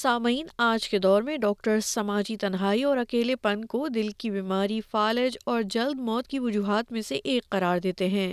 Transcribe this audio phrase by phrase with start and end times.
[0.00, 4.80] سامعین آج کے دور میں ڈاکٹر سماجی تنہائی اور اکیلے پن کو دل کی بیماری
[4.90, 8.28] فالج اور جلد موت کی وجوہات میں سے ایک قرار دیتے ہیں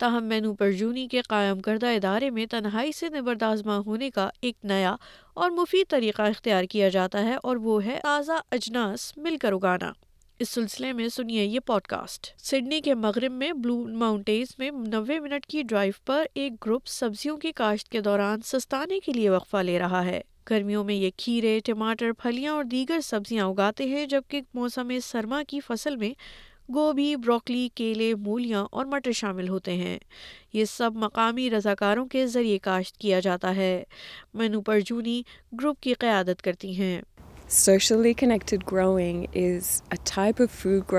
[0.00, 4.94] تاہم مینو پرجونی کے قائم کردہ ادارے میں تنہائی سے نبردازمہ ہونے کا ایک نیا
[5.42, 9.92] اور مفید طریقہ اختیار کیا جاتا ہے اور وہ ہے تازہ اجناس مل کر اگانا
[10.40, 15.20] اس سلسلے میں سنیے یہ پوڈ کاسٹ سڈنی کے مغرب میں بلو ماؤنٹینز میں نوے
[15.20, 19.62] منٹ کی ڈرائیو پر ایک گروپ سبزیوں کی کاشت کے دوران سستانے کے لیے وقفہ
[19.66, 24.40] لے رہا ہے گرمیوں میں یہ کھیرے ٹماٹر پھلیاں اور دیگر سبزیاں اگاتے ہیں جبکہ
[24.54, 26.12] موسم سرما کی فصل میں
[26.74, 29.98] گوبھی بروکلی کیلے مولیاں اور مٹر شامل ہوتے ہیں
[30.52, 33.82] یہ سب مقامی رضاکاروں کے ذریعے کاشت کیا جاتا ہے
[34.40, 35.20] مینو پرجونی
[35.60, 37.00] گروپ کی قیادت کرتی ہیں
[37.62, 40.92] socially connected growing growing is a type of food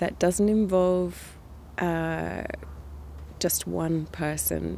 [0.00, 1.08] that doesn't involve
[3.42, 4.74] just one person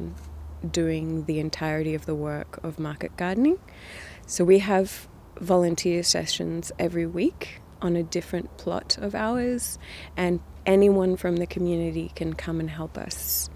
[0.69, 3.59] doing the entirety of the work of market gardening.
[4.25, 5.07] So we have
[5.39, 9.77] volunteer sessions every week on a different plot of ours,
[10.15, 13.49] and anyone from the community can come and help us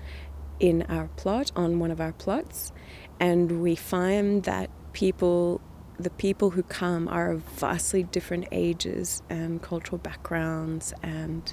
[0.60, 2.72] in our plot, on one of our plots.
[3.20, 9.98] And we find that the people who come are of vastly different ages and cultural
[9.98, 11.52] backgrounds and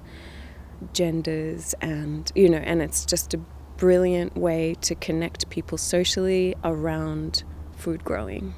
[0.93, 3.41] genders, and it's just a
[3.79, 7.45] brilliant way to connect people socially around
[7.85, 8.49] food growing.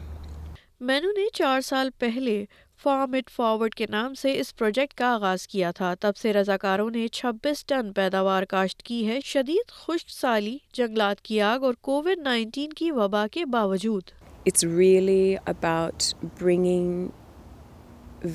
[0.89, 2.45] مینو نے چار سال پہلے
[2.83, 6.89] form it forward کے نام سے اس project کا آغاز کیا تھا تب سے رضاکاروں
[6.91, 12.27] نے 26 ٹن پیداوار کاشت کی ہے شدید خشک سالی جنگلات کی آگ اور کووڈ
[12.29, 14.11] 19 کی وبا کے باوجود
[14.47, 16.03] it's really about
[16.41, 17.07] bringing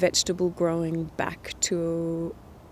[0.02, 1.82] vegetable growing back to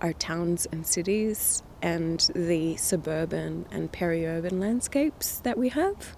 [0.04, 6.16] our towns and cities and the suburban and peri-urban landscapes that we have.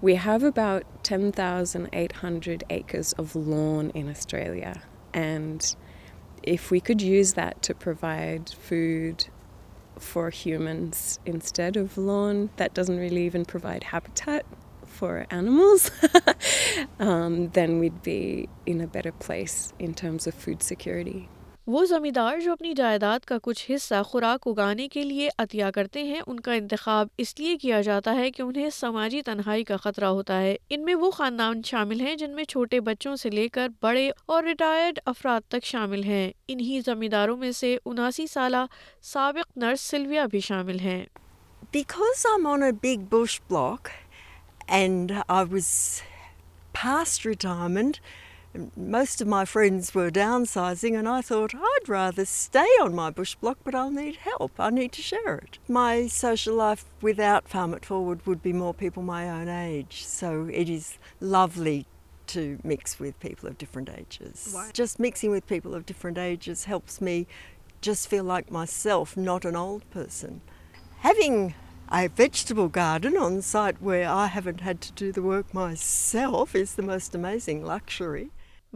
[0.00, 4.82] We have about 10,800 acres of lawn in Australia,
[5.14, 5.76] and
[6.42, 9.26] if we could use that to provide food
[9.98, 14.44] for humans instead of lawn that doesn't really even provide habitat
[14.84, 15.90] for animals,
[16.98, 21.28] um, then we'd be in a better place in terms of food security.
[21.70, 26.20] وہ زمیندار جو اپنی جائیداد کا کچھ حصہ خوراک اگانے کے لیے عطیہ کرتے ہیں
[26.26, 30.40] ان کا انتخاب اس لیے کیا جاتا ہے کہ انہیں سماجی تنہائی کا خطرہ ہوتا
[30.42, 34.08] ہے ان میں وہ خاندان شامل ہیں جن میں چھوٹے بچوں سے لے کر بڑے
[34.34, 38.64] اور ریٹائرڈ افراد تک شامل ہیں انہی زمینداروں میں سے اناسی سالہ
[39.12, 41.04] سابق نرس سلویا بھی شامل ہیں
[48.76, 50.96] must my friends لولیزنگ
[63.00, 63.90] with people and
[66.66, 67.24] helps me
[67.80, 71.48] just feel like myself not an all passing
[72.74, 73.16] garden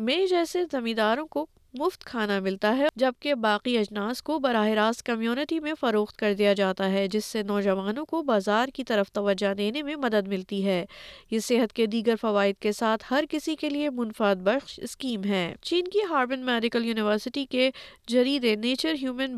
[0.05, 1.47] میں جیسے زمینداروں کو
[1.79, 6.53] مفت کھانا ملتا ہے جبکہ باقی اجناس کو براہ راست کمیونٹی میں فروخت کر دیا
[6.61, 10.85] جاتا ہے جس سے نوجوانوں کو بازار کی طرف توجہ دینے میں مدد ملتی ہے
[11.31, 15.43] یہ صحت کے دیگر فوائد کے ساتھ ہر کسی کے لیے منفاد بخش اسکیم ہے
[15.71, 17.71] چین کی ہاربن میڈیکل یونیورسٹی کے
[18.13, 19.37] جریدے نیچر ہیومن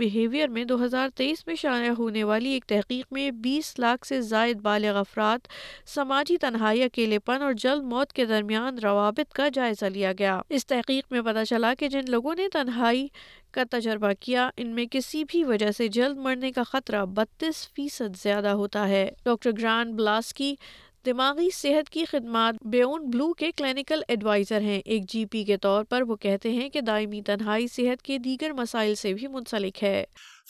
[0.53, 4.61] میں دو ہزار تیئیس میں شائع ہونے والی ایک تحقیق میں بیس لاکھ سے زائد
[4.63, 5.47] بالغ افراد
[5.95, 10.67] سماجی تنہائی اکیلے پن اور جلد موت کے درمیان روابط کا جائزہ لیا گیا اس
[10.67, 13.07] تحقیق میں پتہ چلا کہ جن لوگوں لوگوں نے تنہائی
[13.55, 18.17] کا تجربہ کیا ان میں کسی بھی وجہ سے جلد مرنے کا خطرہ بتیس فیصد
[18.23, 20.55] زیادہ ہوتا ہے ڈاکٹر گران بلاس کی
[21.07, 25.85] دماغی صحت کی خدمات بیون بلو کے کلینکل ایڈوائزر ہیں ایک جی پی کے طور
[25.91, 30.03] پر وہ کہتے ہیں کہ دائمی تنہائی صحت کے دیگر مسائل سے بھی منسلک ہے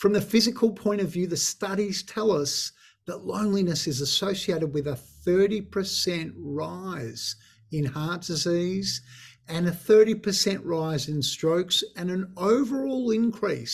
[0.05, 2.71] From the physical point of view, the studies tell us
[3.07, 4.99] that loneliness is associated with a
[5.77, 7.35] 30% rise
[7.77, 8.99] in heart disease
[9.53, 12.79] and a thirty percent loss interest and an over
[13.15, 13.71] once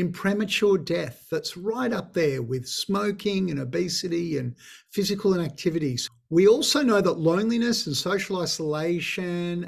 [0.00, 4.46] entire deaths ride up they with smoking انسری in
[4.94, 6.06] physical activities
[6.36, 7.12] we also know the
[7.56, 9.64] isolation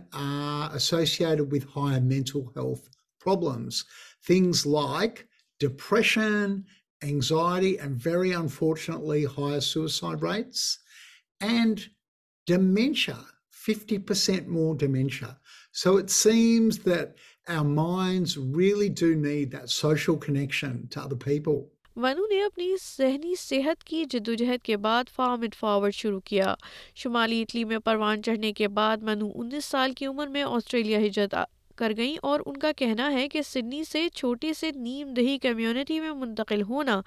[1.53, 1.67] with
[2.09, 2.75] men's who he
[3.25, 3.75] problems
[4.27, 5.13] things like
[5.65, 6.47] depression
[7.09, 9.59] anxiety and very unfortunately his
[10.03, 10.61] suicides
[11.49, 11.77] and
[12.77, 13.17] dementia
[13.71, 15.37] 50% more dementia.
[15.73, 17.17] So it seems that
[17.49, 21.59] our minds really do need that social connection to other people.
[22.03, 22.67] ونو نے اپنی
[22.97, 26.55] ذہنی صحت کی جدوجہد کے بعد form it forward شروع کیا
[27.03, 31.35] شمالی اٹلی میں پروان چڑھنے کے بعد منو انیس سال کی عمر میں آسٹریلیا ہجرت
[31.79, 35.99] کر گئیں اور ان کا کہنا ہے کہ سڈنی سے چھوٹی سے نیم دہی کمیونٹی
[36.01, 37.01] میں منتقل ہونا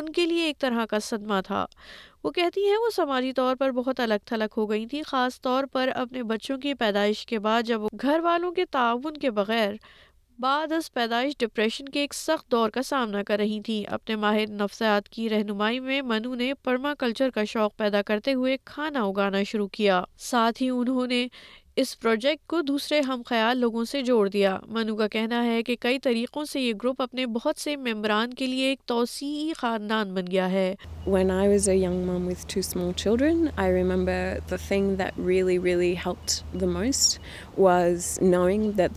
[0.00, 3.70] ان کے لیے ایک طرح کا صدمہ تھا وہ وہ کہتی ہیں سماجی طور پر
[3.72, 7.88] بہت الگ ہو گئی خاص طور پر اپنے بچوں کی پیدائش کے بعد جب وہ
[8.02, 9.72] گھر والوں کے تعاون کے بغیر
[10.44, 15.08] بعد پیدائش ڈپریشن کے ایک سخت دور کا سامنا کر رہی تھی اپنے ماہر نفسیات
[15.14, 19.68] کی رہنمائی میں منو نے پرما کلچر کا شوق پیدا کرتے ہوئے کھانا اگانا شروع
[19.80, 21.26] کیا ساتھ ہی انہوں نے
[21.80, 25.74] اس پروجیکٹ کو دوسرے ہم خیال لوگوں سے جوڑ دیا منو کا کہنا ہے کہ
[25.80, 30.30] کئی طریقوں سے یہ گروپ اپنے بہت سے ممبران کے لیے ایک توسیعی خاندان بن
[30.30, 30.74] گیا ہے
[31.06, 31.76] when I was a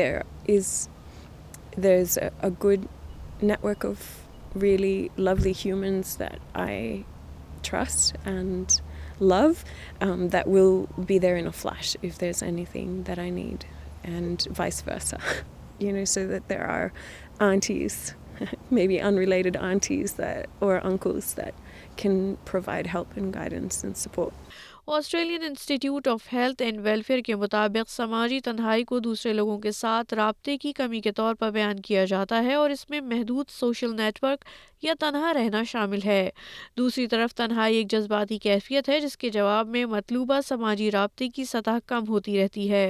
[0.00, 0.20] there
[0.56, 0.74] is
[1.76, 2.88] There's a good
[3.40, 4.20] network of
[4.54, 7.04] really lovely humans that I
[7.64, 8.80] trust and
[9.18, 9.64] love
[10.00, 13.66] um, that will be there in a flash if there's anything that I need,
[14.02, 15.18] and vice versa.
[16.04, 16.92] So that there are
[17.40, 18.14] aunties,
[18.70, 20.18] maybe unrelated aunties
[20.60, 21.52] or uncles that
[21.98, 24.32] can provide help and guidance and support.
[24.92, 30.12] Australian Institute of Health and Welfare کے مطابق سماجی تنہائی کو دوسرے لوگوں کے ساتھ
[30.14, 33.94] رابطے کی کمی کے طور پر بیان کیا جاتا ہے اور اس میں محدود سوشل
[33.96, 34.44] نیٹ ورک
[34.82, 36.28] یا تنہا رہنا شامل ہے
[36.78, 41.44] دوسری طرف تنہائی ایک جذباتی کیفیت ہے جس کے جواب میں مطلوبہ سماجی رابطے کی
[41.56, 42.86] سطح کم ہوتی رہتی ہے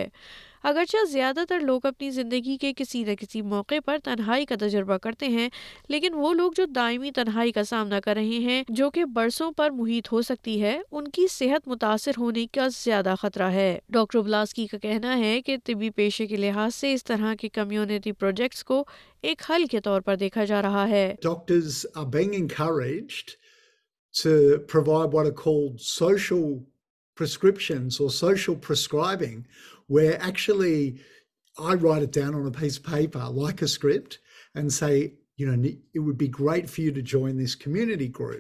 [0.69, 4.97] اگرچہ زیادہ تر لوگ اپنی زندگی کے کسی کسی نہ موقع پر تنہائی کا تجربہ
[5.03, 5.49] کرتے ہیں
[5.89, 9.71] لیکن وہ لوگ جو دائمی تنہائی کا سامنا کر رہے ہیں جو کہ برسوں پر
[9.81, 14.67] محیط ہو سکتی ہے ان کی صحت متاثر ہونے کا زیادہ خطرہ ہے ڈاکٹر بلاسکی
[14.67, 18.85] کا کہنا ہے کہ طبی پیشے کے لحاظ سے اس طرح کے کمیونٹی پروجیکٹس کو
[19.29, 21.85] ایک حل کے طور پر دیکھا جا رہا ہے doctors
[27.17, 29.41] prescription so social prescribing
[29.91, 30.91] way actually
[31.69, 32.03] are were
[33.63, 34.09] prescribe
[34.55, 35.09] and say
[35.39, 38.35] you know you we great favour you to join this committee group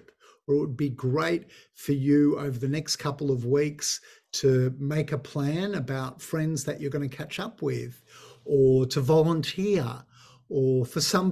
[0.80, 1.42] we great
[1.84, 3.98] few you if the next couple of weeks
[4.40, 4.46] to
[4.94, 8.98] making up friends to keep to
[11.02, 11.30] some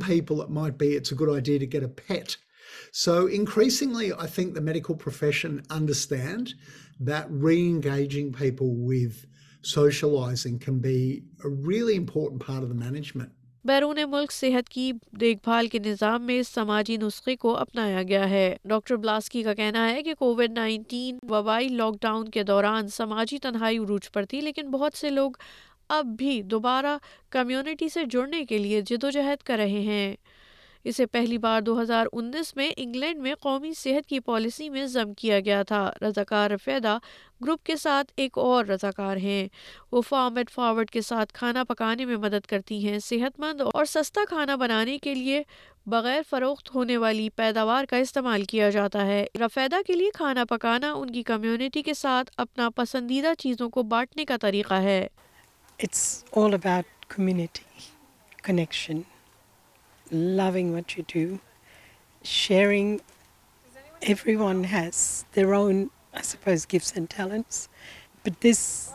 [0.78, 1.12] pets
[3.32, 6.48] increase the mark profession understand
[7.10, 9.26] that re-engaging people with
[9.70, 13.30] can be a really important part of the management
[13.70, 14.90] بیرون ملک صحت کی
[15.20, 19.88] دیکھ بھال کے نظام میں سماجی نسخے کو اپنایا گیا ہے ڈاکٹر بلاسکی کا کہنا
[19.92, 24.70] ہے کہ کووڈ نائنٹین وبائی لاک ڈاؤن کے دوران سماجی تنہائی عروج پر تھی لیکن
[24.70, 25.32] بہت سے لوگ
[25.98, 26.96] اب بھی دوبارہ
[27.32, 30.14] کمیونٹی سے جڑنے کے لیے جدوجہد کر رہے ہیں
[30.90, 35.12] اسے پہلی بار دو ہزار انیس میں انگلینڈ میں قومی صحت کی پالیسی میں ضم
[35.18, 36.96] کیا گیا تھا رضاکار رفیدا
[37.44, 39.46] گروپ کے ساتھ ایک اور رضاکار ہیں
[39.92, 44.56] وہ فارورڈ کے ساتھ کھانا پکانے میں مدد کرتی ہیں صحت مند اور سستا کھانا
[44.62, 45.42] بنانے کے لیے
[45.94, 50.92] بغیر فروخت ہونے والی پیداوار کا استعمال کیا جاتا ہے رفیدہ کے لیے کھانا پکانا
[50.96, 55.06] ان کی کمیونٹی کے ساتھ اپنا پسندیدہ چیزوں کو بانٹنے کا طریقہ ہے
[60.12, 61.40] loving what you do,
[62.22, 63.00] sharing.
[64.02, 67.68] Everyone has their own, I suppose, gifts and talents,
[68.24, 68.92] but this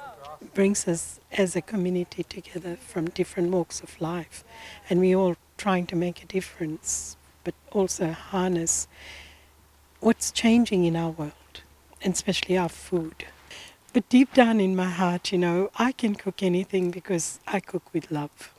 [0.54, 4.44] brings us as a community together from different walks of life,
[4.90, 8.90] and we're all trying to make a difference, but also harness
[10.02, 11.62] what's changing in our world,
[12.02, 13.28] and especially our food.
[13.94, 17.94] But deep down in my heart, you know, I can cook anything because I cook
[17.94, 18.54] with love.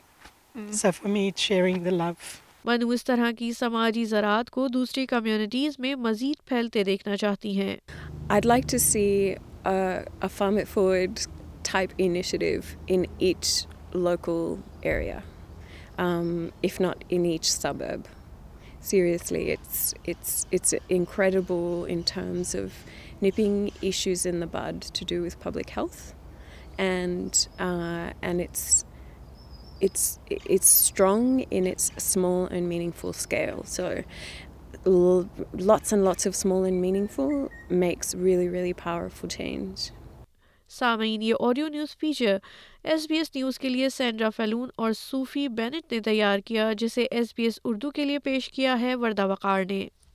[0.57, 0.75] Mm.
[0.75, 2.37] So for me, it's sharing the love.
[2.69, 7.77] منو اس طرح کی سماجی زراعت کو دوسری communities میں مزید پھیلتے دیکھنا چاہتی ہیں
[8.35, 9.13] I'd like to see
[9.71, 9.77] a,
[10.27, 11.23] a farm it forward
[11.69, 13.53] type initiative in each
[14.09, 14.59] local
[14.91, 15.17] area
[15.97, 18.07] um, if not in each suburb
[18.91, 22.75] seriously it's, it's, it's incredible in terms of
[23.23, 23.57] nipping
[23.95, 26.13] issues in the bud to do with public health
[26.91, 28.85] and, uh, and it's,
[29.81, 31.25] it's it's its strong
[31.59, 33.63] in small small and and and meaningful meaningful scale.
[33.65, 34.95] So
[35.67, 37.43] lots lots of
[37.83, 39.91] makes really really powerful change.
[40.79, 42.37] سامعین یہ audio news feature
[42.93, 47.07] S B S news کے لیے Sandra فیلون اور صوفی Bennet نے تیار کیا جسے
[47.11, 50.08] S B S Urdu کے لیے پیش کیا ہے وردہ وقار نے